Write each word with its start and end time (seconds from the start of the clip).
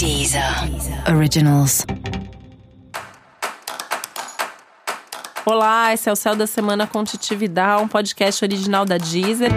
Deezer 0.00 0.42
Originals. 1.14 1.84
Olá, 5.44 5.92
esse 5.92 6.08
é 6.08 6.12
o 6.12 6.16
Céu 6.16 6.34
da 6.34 6.46
Semana 6.46 6.86
com 6.86 7.04
Titividade, 7.04 7.82
um 7.82 7.86
podcast 7.86 8.42
original 8.42 8.86
da 8.86 8.96
Deezer. 8.96 9.50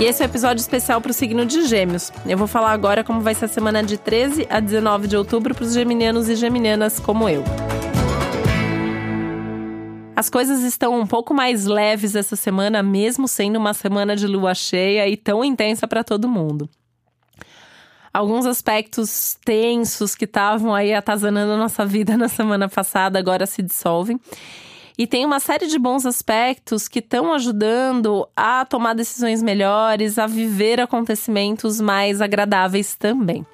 E 0.00 0.04
esse 0.04 0.22
é 0.22 0.26
o 0.26 0.28
um 0.28 0.30
episódio 0.30 0.60
especial 0.60 1.00
para 1.00 1.10
o 1.10 1.12
signo 1.12 1.44
de 1.44 1.66
Gêmeos. 1.66 2.12
Eu 2.24 2.38
vou 2.38 2.46
falar 2.46 2.70
agora 2.70 3.02
como 3.02 3.20
vai 3.20 3.34
ser 3.34 3.46
a 3.46 3.48
semana 3.48 3.82
de 3.82 3.98
13 3.98 4.46
a 4.48 4.60
19 4.60 5.08
de 5.08 5.16
outubro 5.16 5.56
para 5.56 5.64
os 5.64 5.74
geminianos 5.74 6.28
e 6.28 6.36
geminianas 6.36 7.00
como 7.00 7.28
eu. 7.28 7.42
As 10.14 10.30
coisas 10.30 10.62
estão 10.62 11.00
um 11.00 11.04
pouco 11.04 11.34
mais 11.34 11.66
leves 11.66 12.14
essa 12.14 12.36
semana, 12.36 12.80
mesmo 12.80 13.26
sendo 13.26 13.56
uma 13.56 13.74
semana 13.74 14.14
de 14.14 14.28
lua 14.28 14.54
cheia 14.54 15.08
e 15.08 15.16
tão 15.16 15.44
intensa 15.44 15.88
para 15.88 16.04
todo 16.04 16.28
mundo 16.28 16.70
alguns 18.14 18.46
aspectos 18.46 19.36
tensos 19.44 20.14
que 20.14 20.24
estavam 20.24 20.72
aí 20.72 20.94
atazanando 20.94 21.52
a 21.52 21.56
nossa 21.56 21.84
vida 21.84 22.16
na 22.16 22.28
semana 22.28 22.68
passada 22.68 23.18
agora 23.18 23.44
se 23.44 23.60
dissolvem. 23.60 24.20
E 24.96 25.08
tem 25.08 25.26
uma 25.26 25.40
série 25.40 25.66
de 25.66 25.76
bons 25.76 26.06
aspectos 26.06 26.86
que 26.86 27.00
estão 27.00 27.34
ajudando 27.34 28.28
a 28.36 28.64
tomar 28.64 28.94
decisões 28.94 29.42
melhores, 29.42 30.20
a 30.20 30.26
viver 30.28 30.80
acontecimentos 30.80 31.80
mais 31.80 32.20
agradáveis 32.20 32.94
também. 32.94 33.44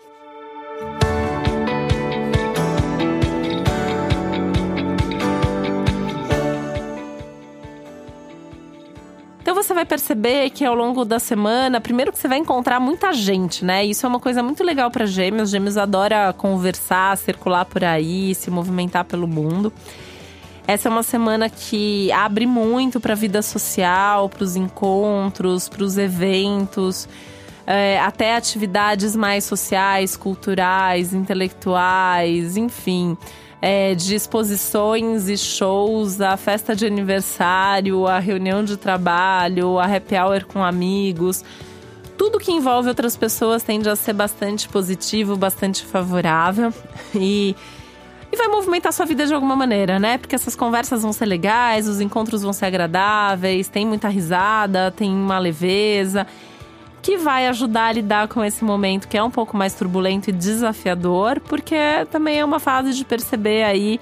Vai 9.81 9.87
perceber 9.87 10.51
que 10.51 10.65
ao 10.65 10.75
longo 10.75 11.05
da 11.05 11.19
semana, 11.19 11.81
primeiro 11.81 12.13
que 12.13 12.19
você 12.19 12.29
vai 12.29 12.39
encontrar 12.39 12.79
muita 12.79 13.13
gente, 13.15 13.65
né? 13.65 13.85
Isso 13.85 14.05
é 14.05 14.09
uma 14.09 14.21
coisa 14.21 14.43
muito 14.43 14.63
legal 14.63 14.91
para 14.91 15.07
gêmeos. 15.07 15.51
Gêmeos 15.51 15.79
adora 15.79 16.35
conversar, 16.35 17.17
circular 17.17 17.65
por 17.65 17.83
aí, 17.83 18.35
se 18.35 18.51
movimentar 18.51 19.05
pelo 19.07 19.27
mundo. 19.27 19.73
Essa 20.67 20.89
é 20.89 20.91
uma 20.91 21.03
semana 21.03 21.49
que 21.49 22.13
abre 22.13 22.47
muito 22.47 23.01
para 23.01 23.15
a 23.15 23.17
vida 23.17 23.41
social, 23.41 24.29
para 24.29 24.45
os 24.45 24.55
encontros, 24.55 25.69
para 25.69 25.83
os 25.83 25.97
eventos, 25.97 27.09
é, 27.67 27.99
até 28.01 28.37
atividades 28.37 29.17
mais 29.17 29.45
sociais, 29.45 30.15
culturais, 30.15 31.15
intelectuais, 31.15 32.57
enfim 32.57 33.17
é, 33.63 33.95
de 33.95 34.15
exposições 34.15 35.29
e 35.29 35.37
shows, 35.37 36.21
a 36.21 36.37
festa 36.37 36.75
de 36.75 36.87
aniversário, 36.87 38.07
a 38.07 38.19
reunião 38.19 38.65
de 38.65 38.77
trabalho, 38.77 39.79
a 39.79 39.85
happy 39.85 40.17
hour 40.17 40.45
com 40.47 40.65
amigos. 40.65 41.45
Tudo 42.17 42.39
que 42.39 42.51
envolve 42.51 42.89
outras 42.89 43.17
pessoas 43.17 43.63
tende 43.63 43.89
a 43.89 43.97
ser 43.97 44.13
bastante 44.13 44.69
positivo, 44.69 45.37
bastante 45.37 45.85
favorável 45.85 46.73
e, 47.15 47.55
e 48.33 48.37
vai 48.37 48.49
movimentar 48.49 48.93
sua 48.93 49.07
vida 49.07 49.27
de 49.27 49.35
alguma 49.35 49.57
maneira, 49.57 49.99
né? 49.99 50.19
Porque 50.19 50.35
essas 50.35 50.57
conversas 50.57 51.03
vão 51.03 51.13
ser 51.13 51.27
legais, 51.27 51.87
os 51.87 52.01
encontros 52.01 52.43
vão 52.43 52.53
ser 52.53 52.67
agradáveis, 52.67 53.69
tem 53.69 53.87
muita 53.87 54.09
risada, 54.09 54.91
tem 54.91 55.11
uma 55.11 55.39
leveza 55.39 56.27
que 57.03 57.17
vai 57.17 57.47
ajudar 57.49 57.87
a 57.87 57.93
lidar 57.93 58.29
com 58.29 58.45
esse 58.45 58.65
momento 58.65 59.09
que 59.09 59.17
é 59.17 59.23
um 59.23 59.31
pouco 59.31 59.57
mais 59.57 59.75
turbulento 59.75 60.31
e 60.31 60.33
desafiador, 60.33 61.41
porque 61.41 61.77
também 62.11 62.39
é 62.39 62.45
uma 62.45 62.61
fase 62.61 62.93
de 62.93 63.05
perceber 63.05 63.63
aí 63.63 63.99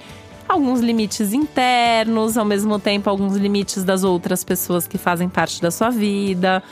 alguns 0.47 0.81
limites 0.81 1.31
internos, 1.31 2.37
ao 2.37 2.43
mesmo 2.43 2.79
tempo 2.79 3.09
alguns 3.09 3.35
limites 3.35 3.83
das 3.83 4.03
outras 4.03 4.43
pessoas 4.43 4.87
que 4.87 4.97
fazem 4.97 5.29
parte 5.29 5.61
da 5.61 5.69
sua 5.69 5.89
vida, 5.89 6.63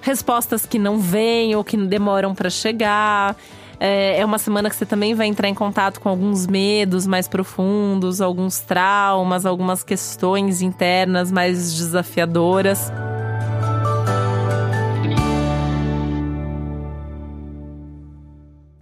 respostas 0.00 0.64
que 0.64 0.78
não 0.78 0.98
vêm 0.98 1.54
ou 1.56 1.64
que 1.64 1.76
demoram 1.76 2.34
para 2.34 2.48
chegar. 2.48 3.36
É, 3.78 4.20
é 4.20 4.24
uma 4.24 4.38
semana 4.38 4.68
que 4.70 4.76
você 4.76 4.86
também 4.86 5.14
vai 5.14 5.26
entrar 5.26 5.48
em 5.48 5.54
contato 5.54 6.00
com 6.00 6.08
alguns 6.08 6.46
medos 6.46 7.06
mais 7.06 7.26
profundos, 7.26 8.20
alguns 8.20 8.60
traumas, 8.60 9.44
algumas 9.44 9.82
questões 9.82 10.62
internas 10.62 11.32
mais 11.32 11.74
desafiadoras. 11.74 12.92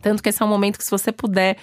Tanto 0.01 0.23
que 0.23 0.29
esse 0.29 0.43
é 0.43 0.47
um 0.47 0.49
momento 0.49 0.79
que, 0.79 0.85
se 0.85 0.91
você 0.91 1.13
puder 1.13 1.57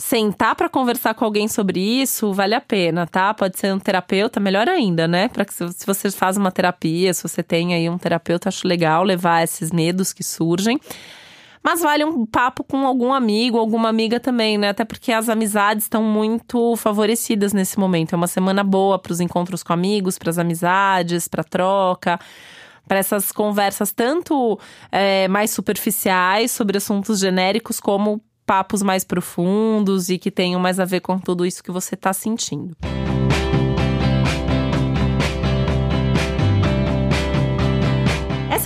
sentar 0.00 0.56
para 0.56 0.68
conversar 0.68 1.12
com 1.14 1.24
alguém 1.24 1.46
sobre 1.46 1.78
isso, 1.78 2.32
vale 2.32 2.54
a 2.54 2.60
pena, 2.60 3.06
tá? 3.06 3.34
Pode 3.34 3.58
ser 3.58 3.72
um 3.74 3.78
terapeuta, 3.78 4.40
melhor 4.40 4.66
ainda, 4.66 5.06
né? 5.06 5.28
Para 5.28 5.44
que 5.44 5.52
se 5.52 5.86
você 5.86 6.10
faz 6.10 6.38
uma 6.38 6.50
terapia, 6.50 7.12
se 7.12 7.22
você 7.22 7.42
tem 7.42 7.74
aí 7.74 7.88
um 7.88 7.98
terapeuta, 7.98 8.48
acho 8.48 8.66
legal 8.66 9.04
levar 9.04 9.42
esses 9.44 9.70
medos 9.70 10.12
que 10.12 10.24
surgem. 10.24 10.80
Mas 11.62 11.82
vale 11.82 12.02
um 12.02 12.24
papo 12.24 12.64
com 12.64 12.86
algum 12.86 13.12
amigo, 13.12 13.58
alguma 13.58 13.90
amiga 13.90 14.18
também, 14.18 14.56
né? 14.56 14.70
Até 14.70 14.86
porque 14.86 15.12
as 15.12 15.28
amizades 15.28 15.84
estão 15.84 16.02
muito 16.02 16.74
favorecidas 16.76 17.52
nesse 17.52 17.78
momento. 17.78 18.14
É 18.14 18.16
uma 18.16 18.26
semana 18.26 18.64
boa 18.64 18.98
para 18.98 19.12
os 19.12 19.20
encontros 19.20 19.62
com 19.62 19.74
amigos, 19.74 20.18
para 20.18 20.30
as 20.30 20.38
amizades, 20.38 21.28
para 21.28 21.44
troca 21.44 22.18
para 22.90 22.98
essas 22.98 23.30
conversas 23.30 23.92
tanto 23.92 24.58
é, 24.90 25.28
mais 25.28 25.52
superficiais 25.52 26.50
sobre 26.50 26.76
assuntos 26.76 27.20
genéricos 27.20 27.78
como 27.78 28.20
papos 28.44 28.82
mais 28.82 29.04
profundos 29.04 30.08
e 30.08 30.18
que 30.18 30.28
tenham 30.28 30.60
mais 30.60 30.80
a 30.80 30.84
ver 30.84 30.98
com 30.98 31.16
tudo 31.16 31.46
isso 31.46 31.62
que 31.62 31.70
você 31.70 31.94
está 31.94 32.12
sentindo. 32.12 32.76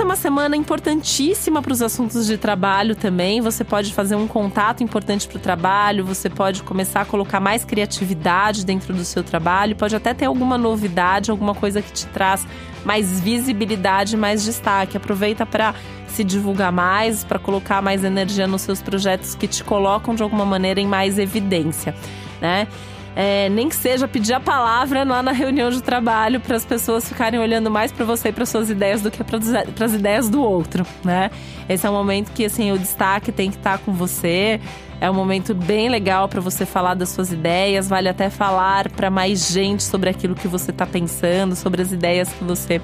É 0.04 0.06
uma 0.06 0.16
semana 0.16 0.54
importantíssima 0.54 1.62
para 1.62 1.72
os 1.72 1.80
assuntos 1.80 2.26
de 2.26 2.36
trabalho 2.36 2.94
também. 2.94 3.40
Você 3.40 3.64
pode 3.64 3.94
fazer 3.94 4.14
um 4.14 4.28
contato 4.28 4.84
importante 4.84 5.26
para 5.26 5.38
o 5.38 5.40
trabalho, 5.40 6.04
você 6.04 6.28
pode 6.28 6.62
começar 6.62 7.00
a 7.00 7.04
colocar 7.06 7.40
mais 7.40 7.64
criatividade 7.64 8.66
dentro 8.66 8.92
do 8.92 9.02
seu 9.02 9.24
trabalho, 9.24 9.74
pode 9.74 9.96
até 9.96 10.12
ter 10.12 10.26
alguma 10.26 10.58
novidade, 10.58 11.30
alguma 11.30 11.54
coisa 11.54 11.80
que 11.80 11.90
te 11.90 12.06
traz 12.08 12.46
mais 12.84 13.18
visibilidade, 13.18 14.14
mais 14.14 14.44
destaque. 14.44 14.94
Aproveita 14.94 15.46
para 15.46 15.74
se 16.06 16.22
divulgar 16.22 16.70
mais, 16.70 17.24
para 17.24 17.38
colocar 17.38 17.80
mais 17.80 18.04
energia 18.04 18.46
nos 18.46 18.60
seus 18.60 18.82
projetos 18.82 19.34
que 19.34 19.48
te 19.48 19.64
colocam 19.64 20.14
de 20.14 20.22
alguma 20.22 20.44
maneira 20.44 20.82
em 20.82 20.86
mais 20.86 21.18
evidência, 21.18 21.94
né? 22.42 22.68
É, 23.16 23.48
nem 23.48 23.68
que 23.68 23.76
seja 23.76 24.08
pedir 24.08 24.32
a 24.32 24.40
palavra 24.40 25.04
lá 25.04 25.22
na 25.22 25.30
reunião 25.30 25.70
de 25.70 25.80
trabalho 25.82 26.40
para 26.40 26.56
as 26.56 26.64
pessoas 26.64 27.08
ficarem 27.08 27.38
olhando 27.38 27.70
mais 27.70 27.92
para 27.92 28.04
você 28.04 28.30
e 28.30 28.32
para 28.32 28.44
suas 28.44 28.70
ideias 28.70 29.02
do 29.02 29.10
que 29.10 29.22
para 29.22 29.86
as 29.86 29.92
ideias 29.92 30.28
do 30.28 30.42
outro, 30.42 30.84
né? 31.04 31.30
Esse 31.68 31.86
é 31.86 31.90
um 31.90 31.92
momento 31.92 32.32
que 32.32 32.44
assim 32.44 32.72
o 32.72 32.78
destaque 32.78 33.30
tem 33.30 33.50
que 33.50 33.56
estar 33.56 33.78
tá 33.78 33.84
com 33.84 33.92
você. 33.92 34.60
É 35.00 35.10
um 35.10 35.14
momento 35.14 35.54
bem 35.54 35.88
legal 35.88 36.28
para 36.28 36.40
você 36.40 36.64
falar 36.64 36.94
das 36.94 37.10
suas 37.10 37.30
ideias, 37.30 37.88
vale 37.88 38.08
até 38.08 38.30
falar 38.30 38.88
para 38.90 39.10
mais 39.10 39.50
gente 39.50 39.82
sobre 39.82 40.08
aquilo 40.10 40.34
que 40.34 40.48
você 40.48 40.70
está 40.70 40.86
pensando, 40.86 41.54
sobre 41.54 41.82
as 41.82 41.92
ideias 41.92 42.32
que 42.32 42.42
você 42.42 42.80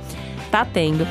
está 0.46 0.64
tendo. 0.64 1.06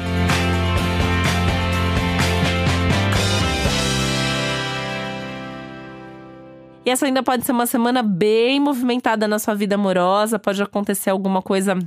E 6.90 6.92
essa 6.92 7.06
ainda 7.06 7.22
pode 7.22 7.46
ser 7.46 7.52
uma 7.52 7.68
semana 7.68 8.02
bem 8.02 8.60
movimentada 8.60 9.28
na 9.28 9.38
sua 9.38 9.54
vida 9.54 9.76
amorosa, 9.76 10.40
pode 10.40 10.60
acontecer 10.60 11.12
alguma 11.12 11.40
coisa 11.40 11.78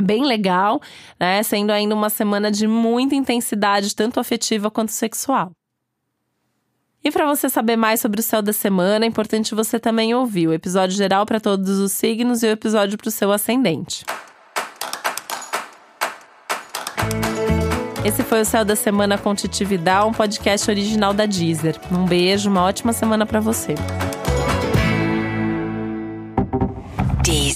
bem 0.00 0.24
legal, 0.24 0.80
né? 1.20 1.42
Sendo 1.42 1.70
ainda 1.70 1.94
uma 1.94 2.08
semana 2.08 2.50
de 2.50 2.66
muita 2.66 3.14
intensidade, 3.14 3.94
tanto 3.94 4.18
afetiva 4.18 4.70
quanto 4.70 4.90
sexual. 4.90 5.50
E 7.04 7.10
para 7.10 7.26
você 7.26 7.50
saber 7.50 7.76
mais 7.76 8.00
sobre 8.00 8.20
o 8.20 8.22
céu 8.22 8.40
da 8.40 8.54
semana, 8.54 9.04
é 9.04 9.08
importante 9.08 9.54
você 9.54 9.78
também 9.78 10.14
ouvir 10.14 10.48
o 10.48 10.54
episódio 10.54 10.96
geral 10.96 11.26
para 11.26 11.38
todos 11.38 11.78
os 11.78 11.92
signos 11.92 12.42
e 12.42 12.46
o 12.46 12.50
episódio 12.50 12.96
para 12.96 13.08
o 13.08 13.12
seu 13.12 13.30
ascendente. 13.30 14.02
Esse 18.02 18.22
foi 18.22 18.40
o 18.40 18.44
Céu 18.46 18.64
da 18.64 18.74
Semana 18.74 19.18
com 19.18 19.34
Titividade, 19.34 20.06
um 20.06 20.12
podcast 20.12 20.70
original 20.70 21.12
da 21.12 21.26
Deezer. 21.26 21.78
Um 21.92 22.06
beijo, 22.06 22.48
uma 22.48 22.62
ótima 22.62 22.94
semana 22.94 23.26
para 23.26 23.40
você. 23.40 23.74